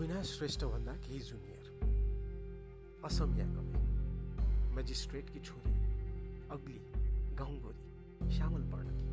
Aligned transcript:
अविनाश 0.00 0.28
श्रेष्ठभन्दा 0.28 0.92
केही 0.96 1.18
जुनियर। 1.20 1.64
असमिया 3.04 3.46
कवि 3.46 3.80
मेजिस्ट्रेटकी 4.76 5.40
छोरी 5.44 5.72
अग्ली 6.56 6.80
गाउँगोरी 7.36 8.30
श्यामल 8.36 8.62
पर्णकी 8.70 9.08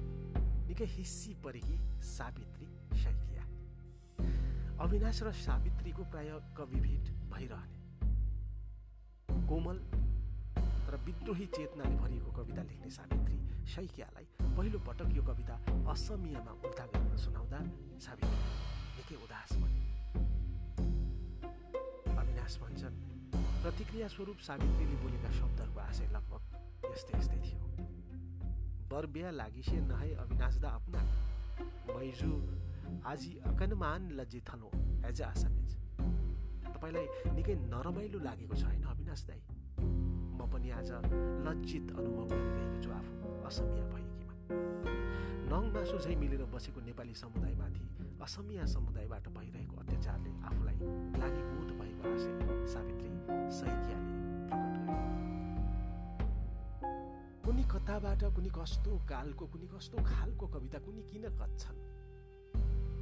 निकै 0.67 0.85
हिस्सी 0.91 1.33
परेकी 1.43 1.75
सावित्री 2.11 2.67
शैकिया। 3.01 3.43
अविनाश 4.85 5.21
र 5.23 5.31
सावित्रीको 5.41 6.03
प्राय 6.07 6.31
कवि 6.57 6.79
भेट 6.79 7.11
भइरहने। 7.35 7.79
कोमल 9.43 9.77
तर 10.87 10.95
विद्रोही 11.05 11.45
चेतनाले 11.57 11.95
भरिएको 11.97 12.31
कविता 12.31 12.63
लेख्ने 12.63 12.89
सावित्री 12.99 13.37
शैकियालाई 13.75 14.25
पहिलो 14.55 14.79
पटक 14.87 15.11
यो 15.17 15.23
कविता 15.33 15.59
असमियामा 15.91 16.51
उल्टा 16.63 16.85
गरेर 16.95 17.17
सुनाउँदा 17.27 17.59
सावित्री 18.07 18.39
निकै 18.95 19.23
उदास 19.25 19.57
बने। 19.59 19.96
अविनाश 22.47 22.59
भन्छन्। 22.63 22.95
प्रतिक्रिया 23.61 24.07
स्वरूप 24.07 24.39
सावित्रीले 24.39 24.95
बोलेका 25.03 25.31
शब्दहरूको 25.35 25.79
आशय 25.83 26.07
लगभग 26.15 26.41
यस्तै 26.91 27.17
यस्तै 27.19 27.39
थियो। 27.43 27.59
बरबिया 28.87 29.29
लागिसे 29.35 29.77
नहे 29.83 30.09
अविनाश 30.15 30.55
दा 30.63 30.69
अपना 30.79 31.01
मैजु 31.91 32.31
आजी 33.03 33.31
अकनमान 33.51 34.01
लज्जित 34.19 34.43
थलो 34.47 34.69
एज 35.09 35.21
आसामिज। 35.27 35.71
तपाईँलाई 36.71 37.07
निकै 37.35 37.55
नरमाइलो 37.67 38.19
लागेको 38.23 38.55
छ 38.55 38.63
होइन 38.63 38.83
अविनाश 38.95 39.21
दाई? 39.27 39.41
म 40.31 40.39
पनि 40.47 40.69
आज 40.71 40.89
लज्जित 41.43 41.85
अनुभव 41.99 42.25
गरिरहेको 42.31 42.79
छु 42.79 42.89
आफू 42.95 43.11
असमिया 43.43 43.85
भएकीमा। 43.91 44.33
नङ 45.51 45.63
मासु 45.75 45.97
झै 45.99 46.15
मिलेर 46.15 46.47
बसेको 46.55 46.79
नेपाली 46.87 47.13
समुदायमाथि 47.23 47.83
असमिया 48.23 48.65
समुदायबाट 48.75 49.25
भइरहेको 49.35 49.75
अत्याचारले 49.83 50.31
आफूलाई 50.47 50.77
ग्लानीबोध 51.15 51.56
आशय 52.07 52.33
सावित्री 52.67 53.09
सैकियाले 53.51 54.13
प्रकट 54.47 54.75
गरे। 54.87 55.07
कुनै 57.45 57.63
कथाबाट 57.63 58.21
कुनै 58.35 58.49
कस्तो 58.49 58.91
कालको 59.09 59.45
कुनै 59.45 59.67
कस्तो 59.67 59.97
खालको 60.03 60.47
कविता 60.47 60.79
कुनै 60.79 61.01
किन 61.01 61.25
कच्छन्? 61.39 61.79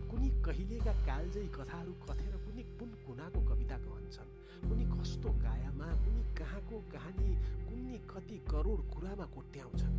कुनै 0.10 0.30
कहिलेका 0.42 0.94
कालजै 1.06 1.48
कथाहरू 1.48 1.94
कथेर 1.94 2.34
कुनै 2.46 2.64
कुन 2.80 2.90
कुनाको 3.06 3.40
कविता 3.50 3.78
कहन्छन्? 3.78 4.32
कुनै 4.70 4.86
कस्तो 4.96 5.30
कायामा 5.30 5.86
कुनै 5.86 6.24
कहाँको 6.36 6.78
कहानी 6.94 7.32
कुनै 7.68 7.98
कति 8.10 8.38
करोड 8.52 8.80
कुरामा 8.94 9.26
कोट्याउँछन्? 9.26 9.96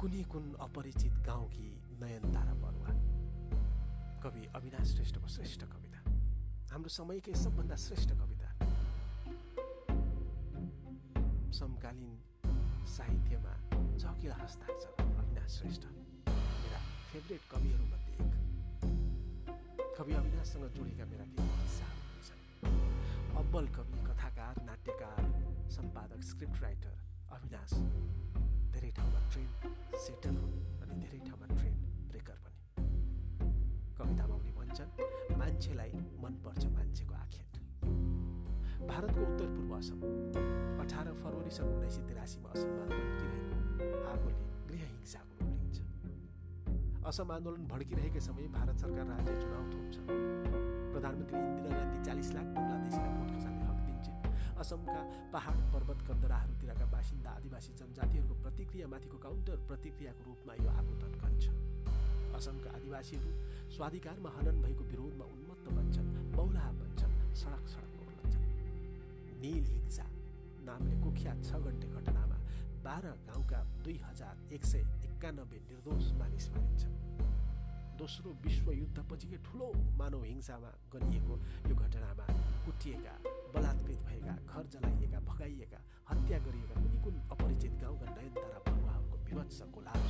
कुनै 0.00 0.22
कुन 0.22 0.44
अपरिचित 0.60 1.12
गाउँकी 1.12 1.68
नयनतारा 2.00 2.54
बरुवा। 2.54 2.90
कवि 4.22 4.46
अविनाश 4.54 4.88
श्रेष्ठको 4.94 5.28
श्रेष्ठ 5.28 5.60
कविता। 5.64 5.93
हाम्रो 6.74 6.90
समयकै 6.90 7.34
सबभन्दा 7.38 7.76
श्रेष्ठ 7.78 8.10
कविता। 8.18 8.48
समकालीन 11.54 12.14
साहित्यमा 12.94 13.52
झकिला 13.94 14.36
हस्ताक्षर 14.40 14.92
अविनाश 14.98 15.50
श्रेष्ठ 15.58 15.84
मेरा 16.26 16.80
फेभरेट 17.12 17.42
कविहरूमध्ये 17.52 18.14
एक। 18.14 18.32
कवि 19.98 20.12
अविनाशसँग 20.14 20.64
जोडेका 20.74 21.04
मेरा 21.12 21.26
केही 21.30 21.48
किस्साहरू 21.62 22.20
छन् 22.26 23.38
अब्बल 23.38 23.64
कवि 23.76 23.98
कथाकार 24.10 24.54
नाट्यकार 24.66 25.22
सम्पादक 25.78 26.20
स्क्रिप्ट 26.30 26.56
राइटर 26.62 26.94
अविनाश। 27.38 27.70
धेरै 28.74 28.90
ठाउँमा 28.98 29.20
ट्रेन 29.30 29.48
सेटल 30.06 30.34
हुन् 30.42 30.58
अनि 30.82 30.94
धेरै 31.02 31.18
ठाउँमा 31.18 31.33
मान्छेलाई 35.64 35.92
मनपर्छ 36.22 36.64
मान्छेको 36.76 37.14
आखेट 37.16 37.52
भारतको 38.88 39.20
उत्तर 39.24 39.46
पूर्व 39.52 39.72
असम 39.76 40.00
अठार 40.82 41.06
फरवरी 41.22 41.52
सन् 41.56 41.68
उन्नाइस 41.72 41.94
सय 41.96 42.02
तिरासीमा 42.08 42.50
असममा 42.52 42.84
भड्किरहेको 42.90 43.54
आगोले 44.12 44.42
गृह 44.68 44.82
हिंसाको 44.84 45.32
रूप 45.40 45.56
लिन्छ। 45.62 45.78
असम 47.08 47.32
आन्दोलन 47.36 47.64
भड्किरहेकै 47.72 48.20
समय 48.28 48.48
भारत 48.58 48.76
सरकार 48.84 49.06
राज्य 49.12 49.36
चुनाव 49.40 49.64
थोप्छ। 49.72 49.96
प्रधानमन्त्री 50.92 51.38
इन्दिरा 51.48 51.70
गान्धी 51.78 51.98
चालिस 52.08 52.28
लाख 52.36 52.46
बङ्गलादेशीलाई 52.56 53.12
भोट 53.16 53.30
खसाल्ने 53.36 53.64
हक 53.70 53.80
दिन्छन् 53.88 54.60
असमका 54.64 55.00
पहाड 55.32 55.58
पर्वत 55.72 56.00
कन्दराहरूतिरका 56.08 56.86
बासिन्दा 56.96 57.30
आदिवासी 57.40 57.72
जनजातिहरूको 57.80 58.34
प्रतिक्रियामाथिको 58.44 59.16
काउन्टर 59.26 59.56
प्रतिक्रियाको 59.72 60.22
रूपमा 60.28 60.54
यो 60.64 60.68
आगो 60.80 60.94
तन्कन्छ 61.02 61.44
असमका 62.36 62.70
आदिवासीहरू 62.76 63.32
स्वाधिकारमा 63.74 64.30
हनन 64.36 64.56
भएको 64.62 64.84
विरोधमा 64.92 65.24
उन्मत्त 65.64 65.76
बन्छन् 65.76 66.08
बौलाहा 66.36 66.70
बन्छन् 66.80 67.14
सडक 67.34 67.66
सडक 67.74 67.92
ओर्लन्छन् 68.00 68.46
नील 69.42 69.64
हिंसा 69.66 70.06
नामले 70.66 70.96
कुख्यात 71.04 71.38
छ 71.44 71.50
घन्टे 71.62 71.86
घटनामा 71.90 72.38
बाह्र 72.84 73.06
गाउँका 73.28 73.60
दुई 73.84 73.96
हजार 74.04 74.34
एक 74.52 74.64
सय 74.64 74.82
एकानब्बे 75.08 75.58
निर्दोष 75.68 76.12
मानिस 76.20 76.50
मारिन्छन् 76.54 76.94
दोस्रो 77.98 78.30
विश्वयुद्धपछिकै 78.44 79.38
ठुलो 79.46 79.66
मानव 79.98 80.22
हिंसामा 80.24 80.70
गरिएको 80.92 81.34
यो 81.68 81.74
घटनामा 81.76 82.26
कुटिएका 82.66 83.14
बलात्कृत 83.54 84.00
भएका 84.06 84.34
घर 84.50 84.64
जलाइएका 84.74 85.20
भगाइएका 85.28 85.80
हत्या 86.10 86.38
गरिएका 86.46 86.74
कुनै 86.82 86.98
कुन 87.04 87.20
अपरिचित 87.34 87.72
गाउँका 87.82 88.06
नयनतारा 88.16 88.58
बरुवाहरूको 88.66 89.16
विभत्स 89.26 89.60
कोलाज 89.74 90.08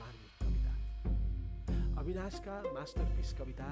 मार्मिक 0.00 0.32
कविता 0.42 0.72
अविनाशका 2.00 2.56
मास्टरपिस 2.74 3.32
कविता 3.40 3.68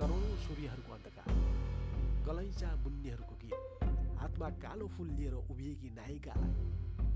करोडौँ 0.00 0.36
सूर्यहरूको 0.42 0.92
अन्धकार। 0.94 1.28
गलैचा 2.26 2.68
बुन्नेहरूको 2.84 3.34
गीत। 3.40 3.58
हातमा 4.20 4.48
कालो 4.62 4.86
फुल 4.96 5.08
लिएर 5.16 5.34
उभिएकी 5.34 5.88
नायिकालाई 5.96 6.54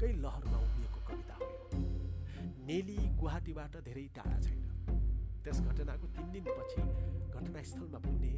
कै 0.00 0.10
लहरमा 0.24 0.58
उभिएको 0.66 1.00
कविता 1.08 1.34
हो 1.40 1.46
नेली 2.68 2.96
गुवाहाटीबाट 3.20 3.74
धेरै 3.88 4.04
टाढा 4.16 4.38
छैन। 4.46 4.60
त्यस 5.44 5.58
घटनाको 5.62 6.06
तिन 6.16 6.26
दिनपछि 6.34 6.82
घटनास्थलमा 7.36 7.98
पुग्ने 8.04 8.32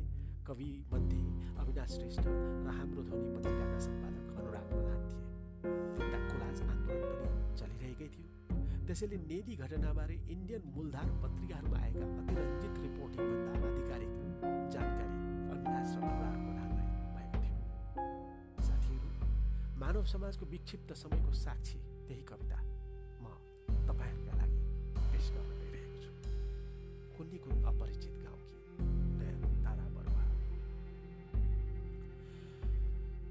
कवि 0.47 0.71
मध्ये 0.93 1.23
अविनाश 1.59 1.91
श्रेष्ठ 1.97 2.27
र 2.27 2.69
हाम्रो 2.79 3.03
ध्वनि 3.09 3.29
पत्रिकाका 3.35 3.79
सम्पादक 3.87 4.27
अनुराग 4.39 4.67
प्रधान 4.73 5.01
थिए। 5.09 5.25
तिनवटा 5.97 6.19
कोलाज 6.31 6.59
आन्दोलन 6.71 7.03
पनि 7.11 7.27
चलिरहेकै 7.59 8.09
थियो। 8.15 8.29
त्यसैले 8.87 9.17
नेदी 9.27 9.55
घटनाबारे 9.65 10.17
इन्डियन 10.35 10.63
मूलधार 10.77 11.09
पत्रिकाहरूमा 11.23 11.79
आएका 11.87 12.07
अतिरञ्जित 12.21 12.75
रिपोर्टिङभन्दा 12.87 13.26
मानव 20.07 20.13
समाजको 20.13 20.47
विक्षिप्त 20.47 20.93
समयको 20.95 21.33
साक्षी 21.35 21.79
त्यही 22.07 22.23
कविता 22.23 22.59
म 23.19 23.27
तपाईँहरूका 23.91 24.35
लागि 24.39 24.59
पेस 25.11 25.27
गर्न 25.35 25.51
कुन्नी 27.17 27.39
कुन 27.43 27.65
अपरिचित 27.67 28.15
गाउँकी 28.23 28.55
नयन 29.19 29.43
तारा 29.65 29.87
बरुवा। 29.97 30.25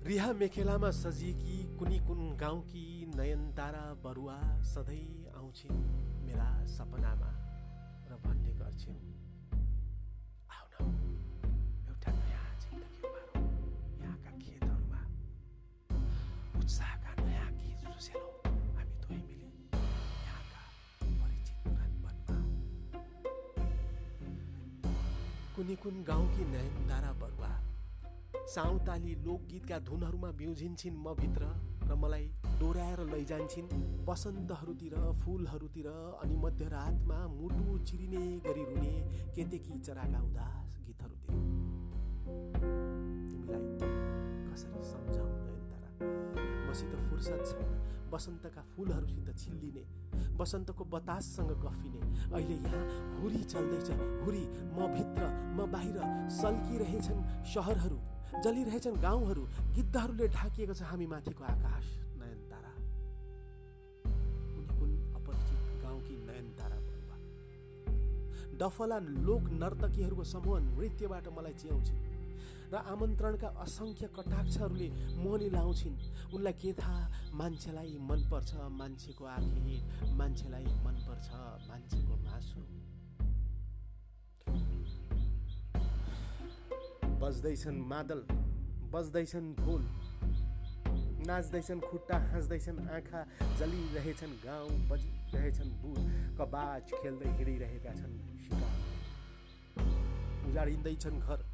रिहा 0.03 0.31
मेखेलामा 0.35 0.91
सजिएकी 0.91 1.57
कुनी 1.79 1.99
कुन 2.07 2.21
गाउँकी 2.35 2.85
नयन 3.15 3.41
तारा 3.55 3.85
बरुवा 4.03 4.37
सधैँ 4.75 5.31
आउँछिन् 5.31 5.79
मेरा 6.27 6.49
सपनामा 6.67 7.31
र 8.09 8.19
भन्ने 8.25 8.53
गर्छिन्। 8.59 8.99
कुनै 25.55 25.75
कुन 25.83 25.95
गाउँकी 26.03 26.43
नयनतारा 26.51 27.11
बरुवा। 27.19 27.51
साउताली 28.53 29.13
लोकगीतका 29.25 29.77
धुनहरूमा 29.87 30.29
बिउझिन्छन् 30.39 30.97
म 30.99 31.13
भित्र 31.15 31.43
र 31.87 31.95
मलाई 31.95 32.25
डोर्याएर 32.59 32.99
लैजान्छन् 33.13 33.69
बसन्तहरूतिर 34.07 34.95
फुलहरूतिर 35.21 35.87
अनि 36.23 36.35
मध्यरातमा 36.43 37.19
मुटु 37.39 37.77
चिरिने 37.87 38.25
गरी 38.45 38.63
रुने 38.67 38.93
केतेकी 39.35 39.79
चराका 39.79 40.19
उदास 40.27 40.69
गीतहरूतिर। 40.87 41.33
तिमीलाई 43.31 43.65
कसरी 44.51 44.83
सम्झाउ 44.91 45.29
नयनतारा 45.39 45.89
मसित 46.67 46.93
फुर्सद 47.07 47.41
छैन। 47.49 47.71
बसन्तका 48.11 48.61
फुलहरूसित 48.75 49.27
छिल्लिने 49.39 49.83
बसन्तको 50.39 50.83
बताससँग 50.93 51.51
गफिने। 51.63 52.01
अहिले 52.35 52.55
यहाँ 52.65 52.83
हुरी 53.19 53.41
चल्दैछ 53.43 53.89
हुरी 54.23 54.43
म 54.75 54.87
भित्र 54.95 55.21
म 55.57 55.65
बाहिर 55.71 55.97
सल्किरहेछन् 56.37 57.21
सहरहरू 57.53 57.99
जलिरहेछन् 58.43 59.01
गाउँहरू 59.01 59.43
गिद्धहरूले 59.75 60.27
ढाकिएको 60.37 60.73
छ 60.73 60.81
हामी 60.91 61.05
माथिको 61.07 61.43
आकाश 61.45 61.85
नयनतारा। 62.19 62.73
कुनै 64.53 64.73
कुन 64.79 64.91
अपरिचित 65.17 65.61
गाउँकी 65.83 66.15
नयनतारा 66.27 66.77
बरुवा 66.87 67.17
डफला 68.59 68.97
लोक 69.27 69.43
नर्तकीहरूको 69.61 70.23
समूह 70.33 70.59
नृत्यबाट 70.67 71.27
मलाई 71.37 71.55
च्याउँछिन्। 71.63 72.04
र 72.71 72.75
आमन्त्रणका 72.93 73.49
असङ्ख्य 73.63 74.07
कटाक्षहरूले 74.15 74.87
मोहनी 75.23 75.49
लाउँछिन्। 75.49 75.95
उनलाई 76.35 76.53
के 76.53 76.71
थाहा? 76.73 77.03
मान्छेलाई 77.33 77.97
मनपर्छ 78.09 78.51
मान्छेको 78.79 79.23
आखेट 79.25 79.81
मान्छेलाई 80.19 80.65
मनपर्छ 80.85 81.27
मान्छेको 81.69 82.13
मासु। 82.25 82.61
बज्दैछन् 87.21 87.79
मादल 87.91 88.21
बज्दैछन् 88.93 89.53
ढोल। 89.55 89.83
नाच्दैछन् 91.25 91.81
खुट्टा 91.81 92.17
हाँस्दैछन् 92.31 92.79
आँखा 92.95 93.21
जलिरहेछन् 93.59 94.33
गाउँ 94.45 94.69
बजिरहेछन् 94.89 95.71
बुध 95.81 95.99
कबाज 96.37 96.91
खेल्दै 97.01 97.29
हिँडिरहेका 97.37 97.93
छन् 97.95 98.15
उजाडिँदैछन् 100.49 101.19
घर 101.19 101.44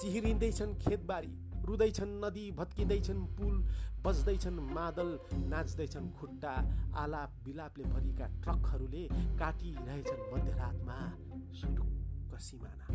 चिहिरिँदैछन् 0.00 0.74
खेतबारी 0.78 1.32
रुँदैछन् 1.66 2.12
नदी 2.24 2.50
भत्किँदैछन् 2.58 3.22
पुल 3.36 3.56
बज्दैछन् 4.04 4.58
मादल 4.74 5.08
नाच्दैछन् 5.50 6.10
खुट्टा 6.18 6.52
आलाप 7.02 7.30
बिलापले 7.44 7.84
भरिका 7.84 8.26
ट्रकहरूले 8.42 9.04
काटिरहेछन् 9.40 10.22
मध्यरातमा 10.32 10.98
सुटुक्क 11.60 12.38
सिमाना। 12.40 12.86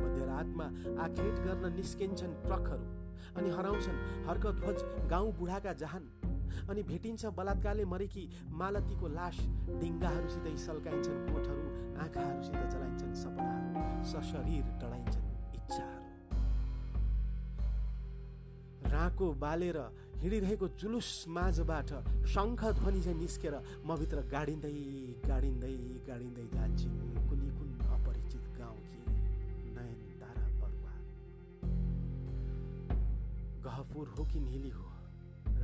मध्यरातमा 0.00 0.66
आखेट 1.04 1.34
गर्न 1.46 1.72
निस्किन्छन् 1.76 2.34
ट्रकहरू 2.46 2.86
अनि 3.36 3.50
हराउँछन् 3.50 3.98
हर्कध्वज 4.28 4.78
गाउँ 5.10 5.32
बुढाका 5.38 5.72
जहान। 5.82 6.04
अनि 6.70 6.82
भेटिन्छ 6.88 7.26
बलात्कारले 7.36 7.84
मरेकी 7.84 8.24
मालतीको 8.60 9.08
लास 9.18 9.36
डिङ्गाहरूसितै 9.82 10.56
सल्काइन्छन् 10.66 11.26
कोठहरू 11.28 11.66
आँखाहरूसित 12.04 12.62
चलाइन्छन् 12.72 13.14
सपनाहरू 13.24 14.02
सशरीर 14.12 14.66
टडाइन्छन् 14.80 15.23
राको 19.04 19.26
बालेर 19.36 19.76
हिँडिरहेको 20.22 20.66
जुलुस 20.80 21.08
माझबाट 21.28 21.90
शङ्ख 22.34 22.60
ध्वनि 22.80 23.00
चाहिँ 23.04 23.18
निस्केर 23.20 23.54
भित्र 24.00 24.18
गाडिँदै 24.32 24.72
गाडिँदै 25.28 25.72
गाडिँदै 26.08 26.46
जान्छन् 26.54 26.96
कुनै 27.28 27.48
कुन 27.56 27.68
अपरिचित 27.96 28.44
गाउँकी 28.58 29.00
नयन 29.76 30.00
तारा 30.20 30.46
परुवा 30.60 30.94
गहपुर 33.66 34.06
हो 34.16 34.24
कि 34.32 34.40
नेली 34.40 34.72
हो 34.78 34.88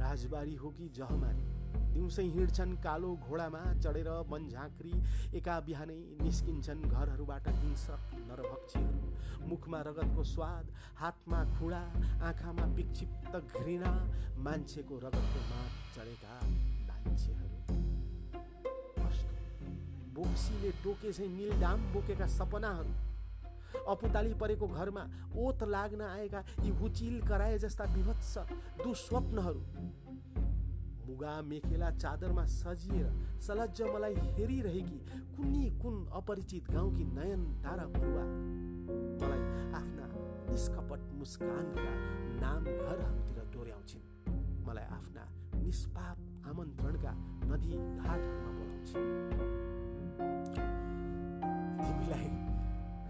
राजबारी 0.03 0.55
हो 0.63 0.69
कि 0.77 0.89
जहमारी 0.99 1.47
दिउँसै 1.93 2.25
हिँड्छन् 2.35 2.75
कालो 2.85 3.11
घोडामा 3.29 3.63
चढेर 3.83 4.09
झाँक्री 4.31 4.93
एका 5.39 5.59
बिहानै 5.67 6.01
निस्किन्छन् 6.23 6.83
घरहरूबाट 6.85 7.49
हिंसक 7.61 8.01
नरभक्षीहरू। 8.29 9.09
मुखमा 9.49 9.81
रगतको 9.89 10.23
स्वाद 10.25 10.67
हातमा 11.01 11.41
खुडा 11.59 11.83
आँखामा 12.29 12.65
विक्षिप्त 12.77 13.37
घृणा 13.57 13.93
मान्छेको 14.39 14.99
रगतको 14.99 15.41
माथ 15.51 15.73
चढेका 15.97 16.35
मान्छेहरू। 16.89 17.49
बोक्सीले 20.15 20.71
टोके 20.85 21.13
चाहिँ 21.13 21.31
निलडाम 21.33 21.93
बोकेका 21.93 22.27
सपनाहरू। 22.29 22.93
अपुताली 23.89 24.33
परेको 24.35 24.67
घरमा 24.69 25.05
ओत 25.39 25.63
लाग्न 25.65 26.01
आएका 26.03 26.41
यी 26.63 26.71
हुचिल 26.79 27.21
कराए 27.29 27.59
जस्ता 27.59 27.85
विभत्स 27.95 28.33
दुस्वप्नहरू। 28.83 29.63
मुगा 31.11 31.43
मेखेला 31.43 31.91
चादरमा 31.99 32.45
सजिएर 32.47 33.07
सलज्ज 33.43 33.83
मलाई 33.83 34.15
हेरिरहेकी 34.39 34.99
कुनै 35.37 35.67
कुन 35.83 35.95
अपरिचित 36.15 36.71
गाउँकी 36.71 37.05
नयन 37.19 37.43
तारा 37.65 37.85
बरुवा। 37.95 38.25
मलाई 39.19 39.43
आफ्ना 39.75 40.07
निष्कपट 40.51 41.01
मुस्कानका 41.19 41.93
नाम 42.43 42.63
घरहरूतिर 42.65 43.39
डोर्याउँछिन्। 43.55 44.05
मलाई 44.67 44.87
आफ्ना 44.99 45.25
निष्पाप 45.63 46.47
आमन्त्रणका 46.47 47.13
नदी 47.51 47.73
घाटहरूमा 47.75 48.51
बोलाउँछिन्। 48.59 49.09
तिमीलाई 51.83 52.29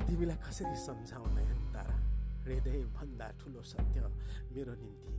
तिमीलाई 0.07 0.39
कसरी 0.49 0.77
सम्झाउ 0.89 1.25
नयन 1.37 1.61
तारा? 1.75 1.97
हृदय 2.45 2.81
भन्दा 2.97 3.27
ठुलो 3.41 3.63
सत्य 3.63 4.01
मेरो 4.57 4.75
निम्ति 4.83 5.15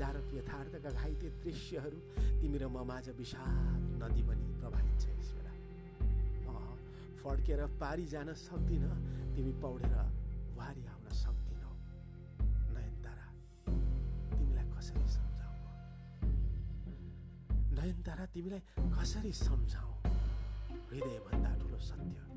विदारक 0.00 0.32
यथार्थका 0.32 0.90
घाइते 0.96 1.28
दृश्यहरू 1.44 1.98
तिमी 2.40 2.56
र 2.56 2.64
म 2.72 2.88
माझ 2.88 3.20
विशाल 3.20 4.00
नदी 4.00 4.22
बनी 4.24 4.48
प्रभावित 4.56 4.96
छ 4.96 5.12
बेला 5.28 5.52
म 6.48 6.56
फड्केर 7.20 7.60
पारी 7.76 8.06
जान 8.08 8.32
सक्दिनँ 8.32 8.96
तिमी 9.36 9.52
पौडेर 9.60 9.92
वारी 10.56 10.84
आउन 10.88 11.06
सक्दिनौ। 11.20 11.72
नयनतारा 12.72 13.28
तिमीलाई 14.40 14.66
कसरी 14.72 15.04
सम्झाउ 15.16 15.52
नयनतारा 17.76 18.24
तिमीलाई 18.32 18.62
कसरी 18.96 19.32
सम्झाउ? 19.44 19.90
हृदयभन्दा 20.88 21.50
ठुलो 21.60 21.78
सत्य। 21.92 22.29